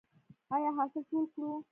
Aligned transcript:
آیا 0.55 0.69
حاصل 0.77 1.01
ټول 1.09 1.25
کړو؟ 1.33 1.51